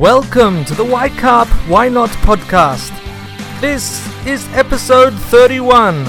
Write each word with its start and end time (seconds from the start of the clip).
Welcome 0.00 0.64
to 0.64 0.74
the 0.74 0.82
Why 0.82 1.10
Karp, 1.10 1.46
Why 1.68 1.90
Not 1.90 2.08
podcast. 2.24 2.88
This 3.60 4.00
is 4.26 4.48
episode 4.54 5.12
31 5.12 6.08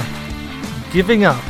Giving 0.94 1.26
Up. 1.26 1.44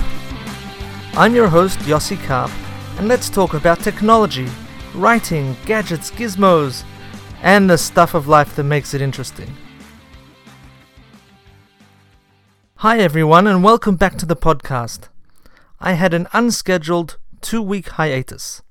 I'm 1.14 1.36
your 1.36 1.48
host, 1.48 1.78
Yossi 1.82 2.20
Karp, 2.24 2.50
and 2.98 3.08
let's 3.08 3.30
talk 3.30 3.54
about 3.54 3.82
technology, 3.82 4.48
writing, 4.96 5.56
gadgets, 5.68 6.10
gizmos, 6.10 6.84
and 7.44 7.70
the 7.70 7.78
stuff 7.78 8.16
of 8.16 8.28
life 8.28 8.56
that 8.56 8.64
makes 8.64 8.96
it 8.96 9.04
interesting. 9.04 9.56
Hi, 12.78 12.98
everyone, 12.98 13.46
and 13.46 13.64
welcome 13.64 13.98
back 13.98 14.18
to 14.18 14.26
the 14.26 14.36
podcast. 14.36 15.10
I 15.80 15.94
had 15.94 16.16
an 16.16 16.28
unscheduled 16.34 17.20
two 17.42 17.62
week 17.62 17.90
hiatus. 17.90 18.64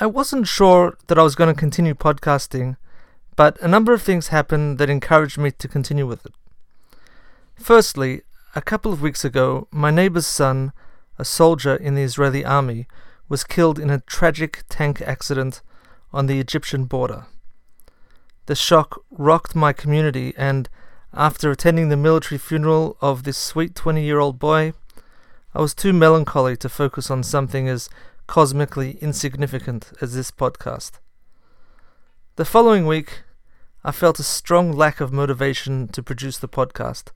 I 0.00 0.06
wasn't 0.06 0.46
sure 0.46 0.96
that 1.08 1.18
I 1.18 1.24
was 1.24 1.34
going 1.34 1.52
to 1.52 1.58
continue 1.58 1.92
podcasting, 1.92 2.76
but 3.34 3.60
a 3.60 3.66
number 3.66 3.92
of 3.92 4.00
things 4.00 4.28
happened 4.28 4.78
that 4.78 4.88
encouraged 4.88 5.38
me 5.38 5.50
to 5.50 5.66
continue 5.66 6.06
with 6.06 6.24
it. 6.24 6.34
Firstly, 7.56 8.22
a 8.54 8.62
couple 8.62 8.92
of 8.92 9.02
weeks 9.02 9.24
ago, 9.24 9.66
my 9.72 9.90
neighbor's 9.90 10.28
son, 10.28 10.72
a 11.18 11.24
soldier 11.24 11.74
in 11.74 11.96
the 11.96 12.02
Israeli 12.02 12.44
army, 12.44 12.86
was 13.28 13.42
killed 13.42 13.80
in 13.80 13.90
a 13.90 13.98
tragic 14.02 14.62
tank 14.68 15.02
accident 15.02 15.62
on 16.12 16.26
the 16.26 16.38
Egyptian 16.38 16.84
border. 16.84 17.26
The 18.46 18.54
shock 18.54 19.02
rocked 19.10 19.56
my 19.56 19.72
community, 19.72 20.32
and 20.36 20.68
after 21.12 21.50
attending 21.50 21.88
the 21.88 21.96
military 21.96 22.38
funeral 22.38 22.96
of 23.00 23.24
this 23.24 23.36
sweet 23.36 23.74
20 23.74 24.04
year 24.04 24.20
old 24.20 24.38
boy, 24.38 24.74
I 25.54 25.60
was 25.60 25.74
too 25.74 25.92
melancholy 25.92 26.56
to 26.58 26.68
focus 26.68 27.10
on 27.10 27.24
something 27.24 27.68
as 27.68 27.90
cosmically 28.28 28.98
insignificant 29.00 29.90
as 30.00 30.14
this 30.14 30.30
podcast. 30.30 31.00
The 32.36 32.44
following 32.44 32.86
week, 32.86 33.22
I 33.82 33.90
felt 33.90 34.20
a 34.20 34.22
strong 34.22 34.70
lack 34.70 35.00
of 35.00 35.12
motivation 35.12 35.88
to 35.88 36.02
produce 36.02 36.36
the 36.38 36.46
podcast. 36.46 37.08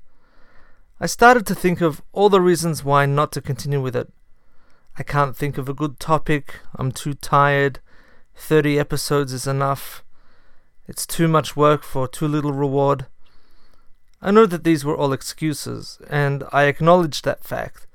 I 0.98 1.06
started 1.06 1.46
to 1.46 1.55
think 1.55 1.83
of 1.83 2.02
all 2.12 2.30
the 2.30 2.40
reasons 2.40 2.83
why 2.83 3.05
not 3.05 3.30
to 3.33 3.42
continue 3.42 3.80
with 3.80 3.94
it. 3.94 4.10
I 4.98 5.02
can't 5.02 5.36
think 5.36 5.58
of 5.58 5.68
a 5.68 5.74
good 5.74 6.00
topic, 6.00 6.60
I'm 6.77 6.90
too 6.90 7.14
tired, 7.14 7.80
30 8.34 8.78
episodes 8.78 9.34
is 9.34 9.46
enough, 9.46 10.02
it's 10.88 11.06
too 11.06 11.28
much 11.28 11.55
work 11.55 11.83
for 11.83 12.08
too 12.08 12.27
little 12.27 12.52
reward. 12.52 13.06
I 14.22 14.30
know 14.30 14.46
that 14.46 14.64
these 14.64 14.84
were 14.84 14.96
all 14.96 15.12
excuses, 15.12 15.98
and 16.08 16.42
I 16.52 16.64
acknowledged 16.64 17.24
that 17.24 17.44
fact, 17.44 17.86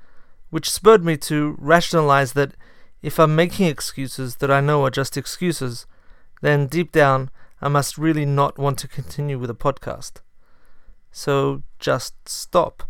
which 0.50 0.70
spurred 0.70 1.04
me 1.04 1.16
to 1.16 1.56
rationalize 1.58 2.34
that 2.34 2.54
if 3.02 3.18
I'm 3.18 3.36
making 3.36 3.66
excuses 3.66 4.36
that 4.36 4.50
I 4.50 4.60
know 4.60 4.84
are 4.84 4.90
just 4.90 5.16
excuses, 5.16 5.86
then 6.42 6.66
deep 6.66 6.92
down 6.92 7.30
I 7.60 7.68
must 7.68 7.98
really 7.98 8.24
not 8.24 8.58
want 8.58 8.78
to 8.78 8.88
continue 8.88 9.38
with 9.38 9.50
a 9.50 9.54
podcast. 9.54 10.20
So 11.10 11.62
just 11.78 12.14
stop. 12.28 12.84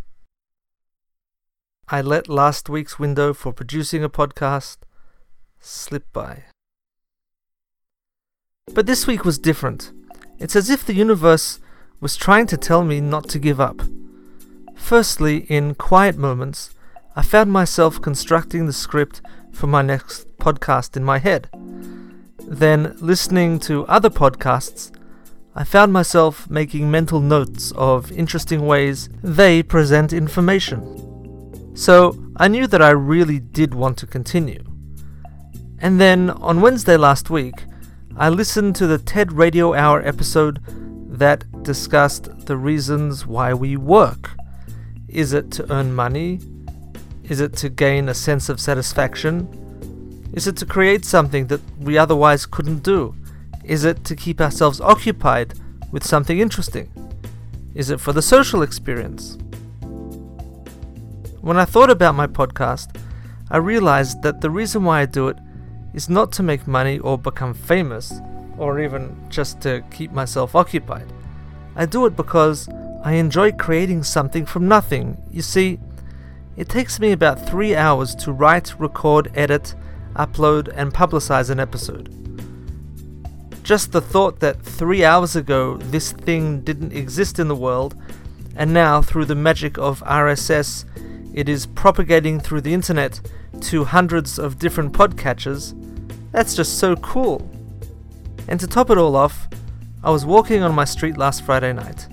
I 1.88 2.02
let 2.02 2.28
last 2.28 2.68
week's 2.68 2.98
window 2.98 3.32
for 3.32 3.52
producing 3.52 4.04
a 4.04 4.10
podcast 4.10 4.78
slip 5.58 6.04
by. 6.12 6.44
But 8.74 8.86
this 8.86 9.06
week 9.06 9.24
was 9.24 9.38
different. 9.38 9.92
It's 10.38 10.54
as 10.54 10.68
if 10.68 10.84
the 10.84 10.94
universe 10.94 11.60
was 12.00 12.16
trying 12.16 12.46
to 12.48 12.58
tell 12.58 12.84
me 12.84 13.00
not 13.00 13.28
to 13.30 13.38
give 13.38 13.58
up. 13.58 13.80
Firstly, 14.76 15.38
in 15.48 15.74
quiet 15.74 16.16
moments, 16.16 16.74
I 17.16 17.22
found 17.22 17.50
myself 17.50 18.00
constructing 18.00 18.66
the 18.66 18.72
script 18.72 19.22
for 19.52 19.66
my 19.66 19.82
next 19.82 20.28
podcast 20.38 20.96
in 20.96 21.04
my 21.04 21.18
head. 21.18 21.48
Then, 22.46 22.96
listening 23.00 23.58
to 23.60 23.86
other 23.86 24.10
podcasts, 24.10 24.90
I 25.54 25.64
found 25.64 25.92
myself 25.92 26.48
making 26.48 26.90
mental 26.90 27.20
notes 27.20 27.72
of 27.76 28.12
interesting 28.12 28.66
ways 28.66 29.08
they 29.22 29.62
present 29.62 30.12
information. 30.12 31.76
So, 31.76 32.16
I 32.36 32.48
knew 32.48 32.66
that 32.68 32.80
I 32.80 32.90
really 32.90 33.38
did 33.38 33.74
want 33.74 33.98
to 33.98 34.06
continue. 34.06 34.64
And 35.78 36.00
then, 36.00 36.30
on 36.30 36.60
Wednesday 36.60 36.96
last 36.96 37.28
week, 37.28 37.54
I 38.16 38.28
listened 38.30 38.76
to 38.76 38.86
the 38.86 38.98
TED 38.98 39.32
Radio 39.32 39.74
Hour 39.74 40.04
episode 40.06 40.60
that 41.18 41.62
discussed 41.62 42.46
the 42.46 42.56
reasons 42.56 43.26
why 43.26 43.52
we 43.54 43.76
work. 43.76 44.30
Is 45.08 45.32
it 45.32 45.50
to 45.52 45.72
earn 45.72 45.94
money? 45.94 46.40
Is 47.28 47.40
it 47.40 47.52
to 47.56 47.68
gain 47.68 48.08
a 48.08 48.14
sense 48.14 48.48
of 48.48 48.58
satisfaction? 48.58 49.48
Is 50.32 50.46
it 50.46 50.56
to 50.56 50.66
create 50.66 51.04
something 51.04 51.46
that 51.48 51.60
we 51.78 51.98
otherwise 51.98 52.46
couldn't 52.46 52.82
do? 52.82 53.14
Is 53.64 53.84
it 53.84 54.02
to 54.04 54.16
keep 54.16 54.40
ourselves 54.40 54.80
occupied 54.80 55.52
with 55.92 56.06
something 56.06 56.38
interesting? 56.38 56.90
Is 57.74 57.90
it 57.90 58.00
for 58.00 58.14
the 58.14 58.22
social 58.22 58.62
experience? 58.62 59.36
When 61.42 61.58
I 61.58 61.66
thought 61.66 61.90
about 61.90 62.14
my 62.14 62.26
podcast, 62.26 62.96
I 63.50 63.58
realized 63.58 64.22
that 64.22 64.40
the 64.40 64.50
reason 64.50 64.84
why 64.84 65.02
I 65.02 65.06
do 65.06 65.28
it 65.28 65.36
is 65.92 66.08
not 66.08 66.32
to 66.32 66.42
make 66.42 66.66
money 66.66 66.98
or 66.98 67.18
become 67.18 67.52
famous, 67.52 68.20
or 68.56 68.80
even 68.80 69.14
just 69.28 69.60
to 69.62 69.84
keep 69.90 70.12
myself 70.12 70.54
occupied. 70.54 71.12
I 71.76 71.84
do 71.84 72.06
it 72.06 72.16
because 72.16 72.68
I 73.04 73.12
enjoy 73.12 73.52
creating 73.52 74.02
something 74.02 74.46
from 74.46 74.66
nothing. 74.66 75.16
You 75.30 75.42
see, 75.42 75.78
it 76.58 76.68
takes 76.68 76.98
me 76.98 77.12
about 77.12 77.46
three 77.46 77.76
hours 77.76 78.16
to 78.16 78.32
write, 78.32 78.78
record, 78.80 79.30
edit, 79.36 79.76
upload, 80.16 80.68
and 80.74 80.92
publicize 80.92 81.50
an 81.50 81.60
episode. 81.60 82.12
Just 83.62 83.92
the 83.92 84.00
thought 84.00 84.40
that 84.40 84.60
three 84.60 85.04
hours 85.04 85.36
ago 85.36 85.76
this 85.76 86.10
thing 86.10 86.62
didn't 86.62 86.92
exist 86.92 87.38
in 87.38 87.46
the 87.46 87.54
world, 87.54 87.94
and 88.56 88.74
now 88.74 89.00
through 89.00 89.26
the 89.26 89.36
magic 89.36 89.78
of 89.78 90.02
RSS, 90.02 90.84
it 91.32 91.48
is 91.48 91.64
propagating 91.64 92.40
through 92.40 92.62
the 92.62 92.74
internet 92.74 93.20
to 93.60 93.84
hundreds 93.84 94.36
of 94.36 94.58
different 94.58 94.92
podcatchers, 94.92 95.74
that's 96.32 96.56
just 96.56 96.78
so 96.80 96.96
cool. 96.96 97.48
And 98.48 98.58
to 98.58 98.66
top 98.66 98.90
it 98.90 98.98
all 98.98 99.14
off, 99.14 99.46
I 100.02 100.10
was 100.10 100.26
walking 100.26 100.64
on 100.64 100.74
my 100.74 100.84
street 100.84 101.16
last 101.16 101.44
Friday 101.44 101.72
night, 101.72 102.08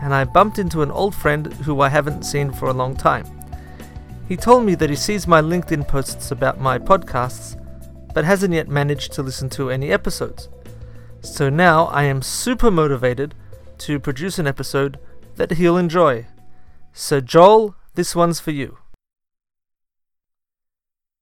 and 0.00 0.14
I 0.14 0.24
bumped 0.24 0.58
into 0.58 0.80
an 0.80 0.90
old 0.90 1.14
friend 1.14 1.52
who 1.52 1.82
I 1.82 1.90
haven't 1.90 2.22
seen 2.22 2.50
for 2.50 2.70
a 2.70 2.72
long 2.72 2.96
time. 2.96 3.26
He 4.30 4.36
told 4.36 4.64
me 4.64 4.76
that 4.76 4.90
he 4.90 4.94
sees 4.94 5.26
my 5.26 5.42
LinkedIn 5.42 5.88
posts 5.88 6.30
about 6.30 6.60
my 6.60 6.78
podcasts, 6.78 7.60
but 8.14 8.24
hasn't 8.24 8.54
yet 8.54 8.68
managed 8.68 9.10
to 9.14 9.24
listen 9.24 9.50
to 9.50 9.70
any 9.70 9.90
episodes. 9.90 10.48
So 11.20 11.50
now 11.50 11.86
I 11.86 12.04
am 12.04 12.22
super 12.22 12.70
motivated 12.70 13.34
to 13.78 13.98
produce 13.98 14.38
an 14.38 14.46
episode 14.46 15.00
that 15.34 15.54
he'll 15.54 15.76
enjoy. 15.76 16.28
So, 16.92 17.20
Joel, 17.20 17.74
this 17.96 18.14
one's 18.14 18.38
for 18.38 18.52
you. 18.52 18.78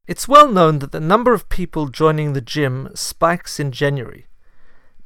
It's 0.07 0.29
well 0.29 0.53
known 0.53 0.81
that 0.81 0.93
the 0.93 1.01
number 1.01 1.33
of 1.33 1.49
people 1.49 1.89
joining 1.89 2.35
the 2.35 2.43
gym 2.43 2.91
spikes 2.95 3.59
in 3.59 3.73
January. 3.73 4.27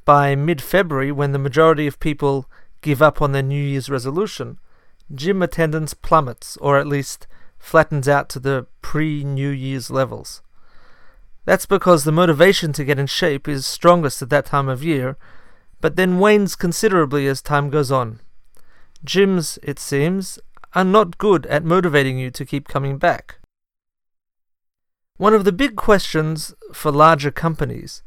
By 0.04 0.34
mid 0.34 0.60
February, 0.60 1.12
when 1.12 1.30
the 1.30 1.38
majority 1.38 1.86
of 1.86 2.00
people 2.00 2.50
give 2.80 3.00
up 3.00 3.22
on 3.22 3.30
their 3.30 3.44
New 3.44 3.62
Year's 3.62 3.88
resolution, 3.88 4.58
gym 5.14 5.40
attendance 5.40 5.94
plummets, 5.94 6.56
or 6.56 6.78
at 6.78 6.88
least 6.88 7.28
flattens 7.62 8.08
out 8.08 8.28
to 8.28 8.40
the 8.40 8.66
pre 8.82 9.22
New 9.22 9.48
Year's 9.48 9.90
levels. 9.90 10.42
That's 11.44 11.64
because 11.64 12.04
the 12.04 12.12
motivation 12.12 12.72
to 12.74 12.84
get 12.84 12.98
in 12.98 13.06
shape 13.06 13.48
is 13.48 13.64
strongest 13.64 14.20
at 14.20 14.30
that 14.30 14.46
time 14.46 14.68
of 14.68 14.84
year, 14.84 15.16
but 15.80 15.96
then 15.96 16.18
wanes 16.18 16.56
considerably 16.56 17.26
as 17.26 17.40
time 17.40 17.70
goes 17.70 17.90
on. 17.90 18.20
Gyms, 19.06 19.58
it 19.62 19.78
seems, 19.78 20.38
are 20.74 20.84
not 20.84 21.18
good 21.18 21.46
at 21.46 21.64
motivating 21.64 22.18
you 22.18 22.30
to 22.32 22.44
keep 22.44 22.68
coming 22.68 22.98
back. 22.98 23.38
One 25.16 25.34
of 25.34 25.44
the 25.44 25.52
big 25.52 25.76
questions 25.76 26.54
for 26.72 26.90
larger 26.90 27.30
companies 27.30 28.02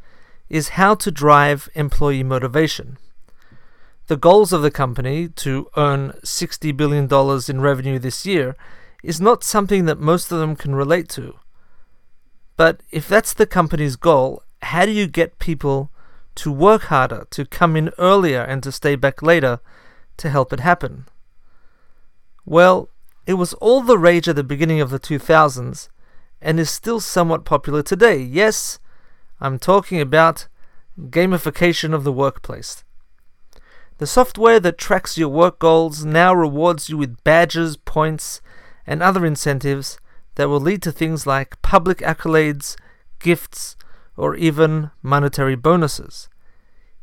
is 0.49 0.69
how 0.69 0.95
to 0.95 1.11
drive 1.11 1.69
employee 1.75 2.23
motivation. 2.23 2.97
The 4.07 4.17
goals 4.17 4.53
of 4.53 4.61
the 4.61 4.71
company 4.71 5.29
to 5.29 5.69
earn 5.77 6.11
$60 6.23 6.75
billion 6.75 7.07
in 7.49 7.61
revenue 7.61 7.99
this 7.99 8.25
year 8.25 8.55
is 9.05 9.21
not 9.21 9.43
something 9.43 9.85
that 9.85 9.99
most 9.99 10.31
of 10.31 10.39
them 10.39 10.55
can 10.55 10.75
relate 10.75 11.09
to. 11.09 11.35
But 12.57 12.81
if 12.91 13.07
that's 13.07 13.33
the 13.33 13.45
company's 13.45 13.95
goal, 13.95 14.43
how 14.61 14.85
do 14.85 14.91
you 14.91 15.07
get 15.07 15.39
people 15.39 15.91
to 16.35 16.51
work 16.51 16.83
harder, 16.83 17.27
to 17.31 17.45
come 17.45 17.75
in 17.75 17.91
earlier, 17.97 18.41
and 18.41 18.63
to 18.63 18.71
stay 18.71 18.95
back 18.95 19.21
later 19.21 19.59
to 20.17 20.29
help 20.29 20.51
it 20.51 20.59
happen? 20.59 21.05
Well, 22.45 22.89
it 23.25 23.33
was 23.33 23.53
all 23.55 23.81
the 23.81 23.97
rage 23.97 24.27
at 24.27 24.35
the 24.35 24.43
beginning 24.43 24.81
of 24.81 24.89
the 24.89 24.99
2000s 24.99 25.89
and 26.41 26.59
is 26.59 26.69
still 26.69 26.99
somewhat 26.99 27.45
popular 27.45 27.81
today. 27.81 28.17
Yes, 28.17 28.79
I'm 29.39 29.57
talking 29.57 29.99
about 29.99 30.47
gamification 30.99 31.93
of 31.93 32.03
the 32.03 32.13
workplace. 32.13 32.83
The 33.97 34.07
software 34.07 34.59
that 34.59 34.77
tracks 34.77 35.17
your 35.17 35.29
work 35.29 35.59
goals 35.59 36.05
now 36.05 36.33
rewards 36.33 36.89
you 36.89 36.97
with 36.97 37.23
badges, 37.23 37.77
points, 37.77 38.41
and 38.87 39.01
other 39.01 39.25
incentives 39.25 39.97
that 40.35 40.49
will 40.49 40.59
lead 40.59 40.81
to 40.83 40.91
things 40.91 41.25
like 41.25 41.61
public 41.61 41.99
accolades, 41.99 42.75
gifts, 43.19 43.75
or 44.17 44.35
even 44.35 44.91
monetary 45.01 45.55
bonuses. 45.55 46.29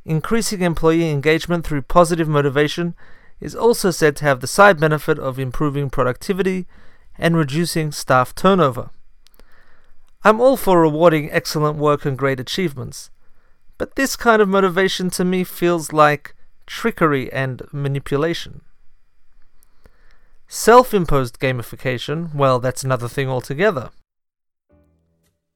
Increasing 0.05 0.63
employee 0.63 1.11
engagement 1.11 1.67
through 1.67 1.83
positive 1.83 2.29
motivation 2.29 2.95
is 3.41 3.55
also 3.55 3.91
said 3.91 4.17
to 4.17 4.25
have 4.25 4.41
the 4.41 4.47
side 4.47 4.79
benefit 4.79 5.19
of 5.19 5.39
improving 5.39 5.91
productivity 5.91 6.67
and 7.19 7.37
reducing 7.37 7.93
staff 7.93 8.35
turnover. 8.35 8.91
I'm 10.25 10.41
all 10.41 10.57
for 10.57 10.81
rewarding 10.81 11.31
excellent 11.33 11.77
work 11.77 12.05
and 12.05 12.17
great 12.17 12.39
achievements, 12.39 13.11
but 13.79 13.97
this 13.97 14.15
kind 14.15 14.41
of 14.41 14.49
motivation 14.49 15.11
to 15.11 15.25
me 15.25 15.43
feels 15.43 15.93
like 15.93 16.35
trickery 16.67 17.33
and 17.33 17.63
manipulation. 17.73 18.63
Self 20.55 20.93
imposed 20.93 21.41
gamification, 21.41 22.35
well, 22.35 22.59
that's 22.59 22.85
another 22.85 23.09
thing 23.09 23.27
altogether. 23.27 23.89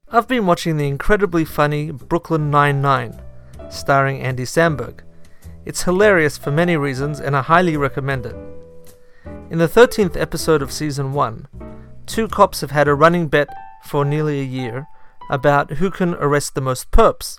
I've 0.09 0.27
been 0.27 0.47
watching 0.47 0.79
the 0.79 0.89
incredibly 0.89 1.45
funny 1.45 1.91
Brooklyn 1.91 2.51
Nine-Nine, 2.51 3.21
starring 3.69 4.23
Andy 4.23 4.45
Samberg. 4.45 5.01
It's 5.67 5.83
hilarious 5.83 6.39
for 6.39 6.51
many 6.51 6.79
reasons, 6.79 7.21
and 7.21 7.37
I 7.37 7.43
highly 7.43 7.77
recommend 7.77 8.25
it. 8.25 8.37
In 9.51 9.59
the 9.59 9.69
13th 9.69 10.17
episode 10.17 10.63
of 10.63 10.73
season 10.73 11.13
1, 11.13 11.47
two 12.07 12.27
cops 12.27 12.63
have 12.63 12.71
had 12.71 12.89
a 12.89 12.95
running 12.95 13.29
bet 13.29 13.51
for 13.85 14.03
nearly 14.03 14.41
a 14.41 14.45
year 14.45 14.87
about 15.31 15.73
who 15.73 15.91
can 15.91 16.15
arrest 16.15 16.55
the 16.55 16.63
most 16.63 16.91
perps. 16.91 17.39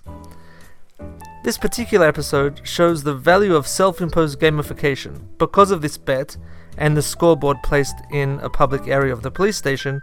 This 1.44 1.56
particular 1.56 2.06
episode 2.06 2.60
shows 2.64 3.02
the 3.02 3.14
value 3.14 3.54
of 3.54 3.66
self 3.66 4.00
imposed 4.00 4.40
gamification. 4.40 5.20
Because 5.38 5.70
of 5.70 5.82
this 5.82 5.96
bet 5.96 6.36
and 6.76 6.96
the 6.96 7.02
scoreboard 7.02 7.62
placed 7.62 7.96
in 8.10 8.40
a 8.40 8.50
public 8.50 8.88
area 8.88 9.12
of 9.12 9.22
the 9.22 9.30
police 9.30 9.56
station, 9.56 10.02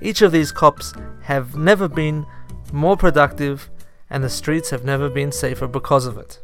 each 0.00 0.22
of 0.22 0.32
these 0.32 0.52
cops 0.52 0.94
have 1.22 1.56
never 1.56 1.88
been 1.88 2.24
more 2.72 2.96
productive 2.96 3.68
and 4.10 4.22
the 4.22 4.30
streets 4.30 4.70
have 4.70 4.84
never 4.84 5.08
been 5.08 5.32
safer 5.32 5.66
because 5.66 6.06
of 6.06 6.18
it. 6.18 6.40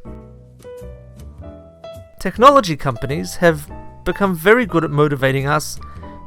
Technology 2.18 2.76
companies 2.76 3.36
have 3.36 3.70
become 4.04 4.34
very 4.34 4.66
good 4.66 4.84
at 4.84 4.90
motivating 4.90 5.46
us 5.46 5.78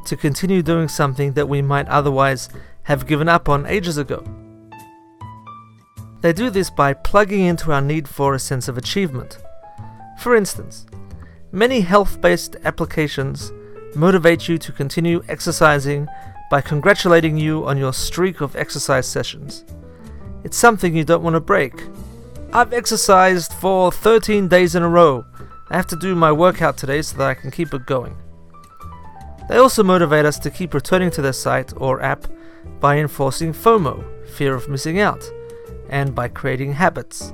to 0.06 0.16
continue 0.16 0.62
doing 0.62 0.88
something 0.88 1.34
that 1.34 1.50
we 1.50 1.62
might 1.62 1.88
otherwise 1.90 2.48
have 2.84 3.08
given 3.08 3.28
up 3.28 3.50
on 3.50 3.66
ages 3.66 3.98
ago. 3.98 4.24
They 6.26 6.34
do 6.34 6.50
this 6.50 6.72
by 6.72 6.94
plugging 6.94 7.42
into 7.42 7.72
our 7.72 7.82
need 7.82 8.08
for 8.08 8.34
a 8.34 8.40
sense 8.40 8.68
of 8.68 8.80
achievement. 8.80 9.38
For 10.18 10.36
instance, 10.36 10.88
many 11.52 11.82
health 11.82 12.20
based 12.20 12.56
applications 12.64 13.52
motivate 13.94 14.48
you 14.48 14.58
to 14.58 14.72
continue 14.72 15.22
exercising 15.30 16.08
by 16.50 16.62
congratulating 16.62 17.38
you 17.38 17.68
on 17.68 17.78
your 17.78 17.94
streak 17.94 18.42
of 18.42 18.56
exercise 18.56 19.06
sessions. 19.06 19.66
It's 20.44 20.58
something 20.58 20.96
you 20.96 21.04
don't 21.04 21.22
want 21.22 21.36
to 21.36 21.40
break. 21.40 21.74
I've 22.52 22.74
exercised 22.74 23.54
for 23.54 23.92
13 23.92 24.48
days 24.48 24.74
in 24.74 24.82
a 24.82 24.90
row. 24.90 25.26
I 25.70 25.76
have 25.76 25.86
to 25.90 25.96
do 25.96 26.16
my 26.16 26.32
workout 26.32 26.76
today 26.76 27.04
so 27.04 27.18
that 27.18 27.28
I 27.28 27.36
can 27.36 27.52
keep 27.52 27.72
it 27.72 27.86
going. 27.86 28.18
They 29.48 29.58
also 29.58 29.84
motivate 29.84 30.26
us 30.26 30.40
to 30.40 30.50
keep 30.50 30.74
returning 30.74 31.12
to 31.12 31.22
their 31.22 31.34
site 31.34 31.72
or 31.78 32.02
app 32.02 32.26
by 32.80 32.98
enforcing 32.98 33.54
FOMO, 33.54 34.04
fear 34.28 34.56
of 34.56 34.68
missing 34.68 35.00
out, 35.00 35.24
and 35.90 36.14
by 36.14 36.28
creating 36.28 36.74
habits. 36.74 37.34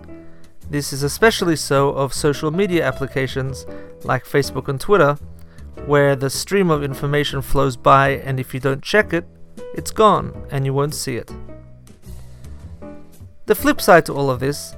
This 0.69 0.93
is 0.93 1.03
especially 1.03 1.55
so 1.55 1.89
of 1.89 2.13
social 2.13 2.51
media 2.51 2.85
applications 2.85 3.65
like 4.03 4.23
Facebook 4.25 4.67
and 4.67 4.79
Twitter, 4.79 5.17
where 5.85 6.15
the 6.15 6.29
stream 6.29 6.69
of 6.69 6.83
information 6.83 7.41
flows 7.41 7.75
by, 7.75 8.09
and 8.09 8.39
if 8.39 8.53
you 8.53 8.59
don't 8.59 8.81
check 8.81 9.13
it, 9.13 9.25
it's 9.73 9.91
gone 9.91 10.47
and 10.49 10.65
you 10.65 10.73
won't 10.73 10.95
see 10.95 11.17
it. 11.17 11.31
The 13.47 13.55
flip 13.55 13.81
side 13.81 14.05
to 14.05 14.13
all 14.13 14.29
of 14.29 14.39
this 14.39 14.75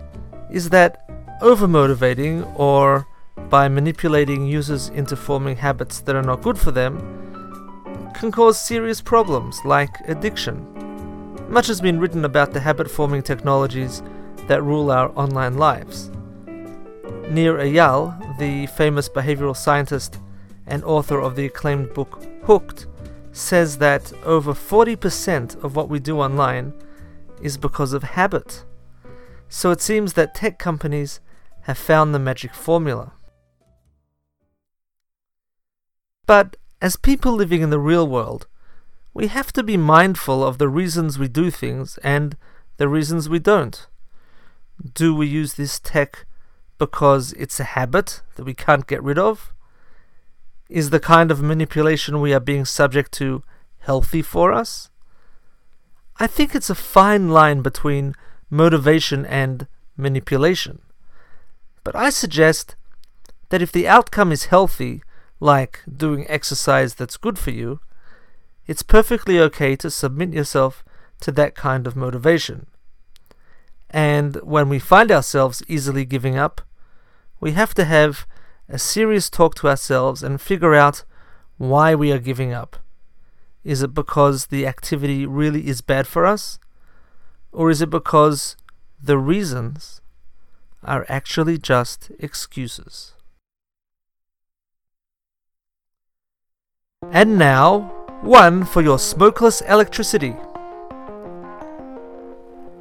is 0.50 0.69
that 0.69 1.08
overmotivating 1.42 2.58
or 2.60 3.06
by 3.50 3.68
manipulating 3.68 4.48
users 4.48 4.90
into 4.90 5.16
forming 5.16 5.58
habits 5.58 6.00
that 6.02 6.16
are 6.16 6.24
not 6.24 6.42
good 6.42 6.58
for 6.58 6.72
them 6.72 6.98
can 8.16 8.31
cause 8.31 8.60
serious 8.60 9.02
problems 9.02 9.60
like 9.66 9.96
addiction. 10.08 10.73
Much 11.54 11.68
has 11.68 11.80
been 11.80 12.00
written 12.00 12.26
about 12.26 12.52
the 12.52 12.60
habit 12.60 12.90
forming 12.90 13.22
technologies 13.22 14.02
that 14.48 14.64
rule 14.64 14.90
our 14.90 15.16
online 15.16 15.56
lives. 15.56 16.10
Nir 17.30 17.60
Eyal, 17.60 18.40
the 18.40 18.66
famous 18.66 19.08
behavioral 19.08 19.56
scientist 19.56 20.20
and 20.66 20.84
author 20.84 21.20
of 21.20 21.36
the 21.36 21.46
acclaimed 21.46 21.94
book 21.94 22.26
Hooked, 22.46 22.88
says 23.34 23.78
that 23.78 24.12
over 24.26 24.54
40% 24.54 25.64
of 25.64 25.76
what 25.76 25.90
we 25.90 26.00
do 26.00 26.20
online 26.20 26.74
is 27.40 27.56
because 27.56 27.94
of 27.94 28.02
habit. 28.02 28.66
So 29.48 29.70
it 29.70 29.80
seems 29.80 30.14
that 30.14 30.34
tech 30.34 30.58
companies 30.58 31.20
have 31.62 31.78
found 31.78 32.16
the 32.16 32.20
magic 32.20 32.56
formula. 32.56 33.14
But 36.26 36.58
as 36.82 36.96
people 36.96 37.34
living 37.34 37.62
in 37.62 37.70
the 37.70 37.78
real 37.78 38.08
world, 38.08 38.48
we 39.13 39.27
have 39.27 39.54
to 39.54 39.63
be 39.63 39.77
mindful 39.77 40.44
of 40.44 40.57
the 40.57 40.69
reasons 40.69 41.19
we 41.19 41.27
do 41.27 41.51
things 41.51 41.98
and 42.00 42.36
the 42.77 42.88
reasons 42.88 43.30
we 43.30 43.39
don't. 43.39 43.88
Do 44.94 45.13
we 45.13 45.27
use 45.27 45.54
this 45.54 45.80
tech 45.80 46.25
because 46.80 47.33
it's 47.33 47.60
a 47.60 47.75
habit 47.75 48.21
that 48.36 48.44
we 48.44 48.54
can't 48.54 48.88
get 48.88 49.04
rid 49.04 49.19
of? 49.19 49.54
Is 50.68 50.89
the 50.89 51.00
kind 51.00 51.30
of 51.30 51.42
manipulation 51.42 52.19
we 52.19 52.33
are 52.33 52.39
being 52.39 52.65
subject 52.65 53.12
to 53.13 53.44
healthy 53.80 54.24
for 54.24 54.51
us? 54.51 54.89
I 56.19 56.25
think 56.25 56.56
it's 56.56 56.69
a 56.69 56.75
fine 56.75 57.30
line 57.30 57.62
between 57.62 58.16
motivation 58.50 59.25
and 59.25 59.68
manipulation. 59.95 60.81
But 61.83 61.95
I 61.95 62.09
suggest 62.09 62.75
that 63.50 63.62
if 63.62 63.71
the 63.71 63.88
outcome 63.88 64.31
is 64.31 64.45
healthy, 64.45 65.04
like 65.39 65.81
doing 65.86 66.25
exercise 66.27 66.95
that's 66.95 67.18
good 67.18 67.38
for 67.38 67.51
you, 67.51 67.80
it's 68.68 68.83
perfectly 68.83 69.39
okay 69.39 69.75
to 69.77 69.89
submit 69.89 70.33
yourself 70.33 70.83
to 71.21 71.31
that 71.31 71.56
kind 71.56 71.88
of 71.88 71.95
motivation. 71.95 72.68
And 73.89 74.38
when 74.38 74.69
we 74.69 74.80
find 74.80 75.12
ourselves 75.12 75.62
easily 75.68 76.06
giving 76.06 76.38
up, 76.38 76.62
we 77.39 77.52
have 77.52 77.73
to 77.76 77.85
have 77.85 78.26
a 78.68 78.80
serious 78.80 79.30
talk 79.30 79.56
to 79.56 79.69
ourselves 79.69 80.23
and 80.23 80.42
figure 80.42 80.73
out 80.73 81.04
why 81.57 81.94
we 81.94 82.11
are 82.11 82.19
giving 82.19 82.54
up. 82.54 82.78
Is 83.64 83.83
it 83.83 83.94
because 83.94 84.47
the 84.47 84.66
activity 84.66 85.26
really 85.26 85.68
is 85.68 85.81
bad 85.81 86.07
for 86.07 86.26
us? 86.26 86.59
Or 87.52 87.69
is 87.69 87.81
it 87.81 87.90
because 87.90 88.57
the 89.02 89.18
reasons 89.18 90.02
are 90.83 91.06
actually 91.07 91.57
just 91.57 92.11
excuses? 92.19 93.14
And 97.11 97.38
now, 97.38 97.93
one 98.23 98.63
for 98.63 98.81
your 98.81 98.97
smokeless 98.97 99.59
electricity. 99.61 100.33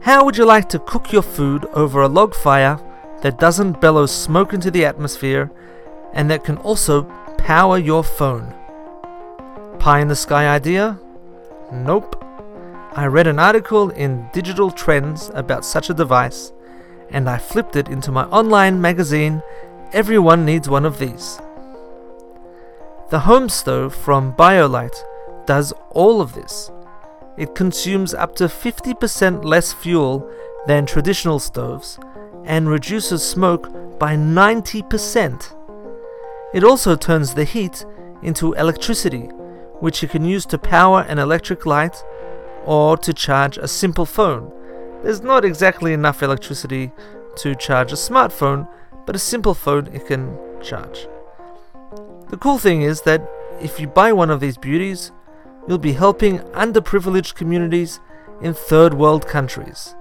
How 0.01 0.25
would 0.25 0.37
you 0.37 0.45
like 0.45 0.69
to 0.69 0.79
cook 0.79 1.13
your 1.13 1.23
food 1.23 1.65
over 1.75 2.03
a 2.03 2.09
log 2.09 2.33
fire 2.35 2.79
that 3.23 3.41
doesn't 3.41 3.81
bellow 3.81 4.07
smoke 4.07 4.53
into 4.53 4.71
the 4.71 4.85
atmosphere 4.85 5.51
and 6.13 6.31
that 6.31 6.45
can 6.45 6.59
also 6.59 7.03
power 7.39 7.77
your 7.77 8.05
phone? 8.05 8.55
Pie 9.81 10.01
in 10.01 10.09
the 10.09 10.17
sky 10.17 10.47
idea? 10.47 11.01
Nope. 11.73 12.25
I 12.93 13.07
read 13.07 13.27
an 13.27 13.41
article 13.41 13.91
in 13.91 14.29
Digital 14.33 14.71
Trends 14.71 15.31
about 15.35 15.65
such 15.65 15.91
a 15.91 15.95
device 15.95 16.53
and 17.11 17.29
I 17.29 17.39
flipped 17.39 17.75
it 17.75 17.89
into 17.89 18.13
my 18.13 18.25
online 18.27 18.81
magazine 18.81 19.43
Everyone 19.93 20.45
Needs 20.45 20.69
One 20.69 20.85
of 20.85 21.01
These. 21.01 21.41
The 23.11 23.21
home 23.21 23.49
stove 23.49 23.93
from 23.95 24.35
BioLite 24.35 25.03
does 25.53 25.75
all 25.91 26.23
of 26.23 26.33
this. 26.33 26.71
It 27.37 27.55
consumes 27.55 28.15
up 28.15 28.35
to 28.37 28.45
50% 28.45 29.45
less 29.45 29.71
fuel 29.71 30.27
than 30.67 30.87
traditional 30.87 31.39
stoves 31.39 31.99
and 32.47 32.71
reduces 32.71 33.23
smoke 33.23 33.65
by 33.99 34.17
90%. 34.17 35.55
It 36.55 36.65
also 36.65 36.97
turns 36.97 37.35
the 37.35 37.45
heat 37.45 37.85
into 38.23 38.55
electricity, 38.55 39.25
which 39.85 40.01
you 40.01 40.09
can 40.09 40.25
use 40.25 40.47
to 40.47 40.57
power 40.57 41.01
an 41.03 41.19
electric 41.19 41.67
light 41.67 42.03
or 42.65 42.97
to 42.97 43.13
charge 43.13 43.59
a 43.59 43.69
simple 43.69 44.07
phone. 44.07 44.51
There's 45.03 45.21
not 45.21 45.45
exactly 45.45 45.93
enough 45.93 46.23
electricity 46.23 46.93
to 47.43 47.55
charge 47.55 47.93
a 47.93 48.05
smartphone, 48.09 48.67
but 49.05 49.17
a 49.17 49.29
simple 49.33 49.53
phone 49.53 49.87
it 49.93 50.07
can 50.07 50.35
charge. 50.63 51.07
The 52.31 52.39
cool 52.39 52.57
thing 52.57 52.81
is 52.81 53.03
that 53.03 53.21
if 53.61 53.79
you 53.79 53.87
buy 53.87 54.15
one 54.15 54.31
of 54.31 54.41
these 54.41 54.57
beauties, 54.57 55.13
you'll 55.67 55.79
be 55.79 55.93
helping 55.93 56.39
underprivileged 56.51 57.35
communities 57.35 58.01
in 58.41 58.55
third 58.55 58.95
world 58.95 59.27
countries. 59.27 59.97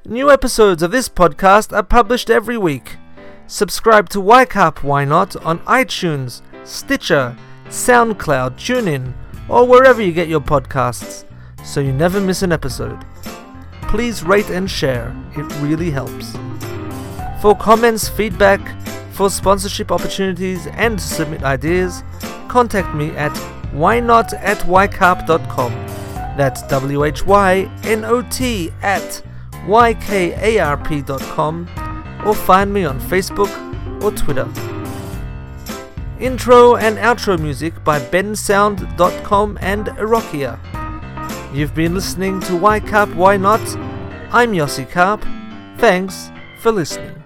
New 0.09 0.31
episodes 0.31 0.81
of 0.81 0.89
this 0.89 1.07
podcast 1.07 1.71
are 1.71 1.83
published 1.83 2.31
every 2.31 2.57
week. 2.57 2.97
Subscribe 3.45 4.09
to 4.09 4.17
YCarp 4.17 4.81
Why 4.81 5.05
Not 5.05 5.35
on 5.45 5.59
iTunes, 5.59 6.41
Stitcher, 6.63 7.37
SoundCloud, 7.67 8.55
TuneIn, 8.55 9.13
or 9.47 9.67
wherever 9.67 10.01
you 10.01 10.11
get 10.11 10.27
your 10.27 10.41
podcasts 10.41 11.25
so 11.63 11.79
you 11.79 11.93
never 11.93 12.19
miss 12.19 12.41
an 12.41 12.51
episode. 12.51 13.05
Please 13.83 14.23
rate 14.23 14.49
and 14.49 14.67
share, 14.67 15.15
it 15.37 15.43
really 15.61 15.91
helps. 15.91 16.35
For 17.39 17.55
comments, 17.55 18.09
feedback, 18.09 18.61
for 19.11 19.29
sponsorship 19.29 19.91
opportunities, 19.91 20.65
and 20.71 20.97
to 20.97 21.05
submit 21.05 21.43
ideas, 21.43 22.01
contact 22.47 22.95
me 22.95 23.11
at 23.11 23.33
whynot 23.73 24.33
at 24.39 24.57
ykarp.com. 24.61 25.71
That's 26.35 26.63
W 26.63 27.03
H 27.03 27.27
Y 27.27 27.71
N 27.83 28.03
O 28.05 28.23
T 28.23 28.71
at 28.81 29.21
ykarp.com 29.65 31.55
or 32.25 32.35
find 32.35 32.73
me 32.73 32.85
on 32.85 32.99
Facebook 32.99 34.03
or 34.03 34.11
Twitter. 34.11 34.47
Intro 36.19 36.75
and 36.75 36.97
outro 36.97 37.39
music 37.39 37.81
by 37.83 37.99
bensound.com 37.99 39.57
and 39.61 39.87
Erokia. 39.87 40.59
You've 41.53 41.73
been 41.73 41.93
listening 41.93 42.39
to 42.41 42.55
Why 42.57 42.79
Karp 42.79 43.13
Why 43.15 43.37
Not? 43.37 43.61
I'm 44.31 44.51
Yossi 44.51 44.89
Karp. 44.89 45.25
Thanks 45.77 46.29
for 46.61 46.71
listening. 46.71 47.18